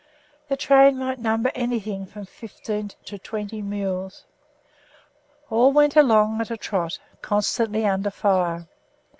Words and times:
The 0.47 0.57
train 0.57 0.97
might 0.97 1.19
number 1.19 1.51
anything 1.53 2.07
from 2.07 2.25
15 2.25 2.89
to 3.05 3.19
20 3.19 3.61
mules. 3.61 4.23
All 5.51 5.71
went 5.71 5.95
along 5.95 6.41
at 6.41 6.49
a 6.49 6.57
trot, 6.57 6.97
constantly 7.21 7.85
under 7.85 8.09
fire. 8.09 8.67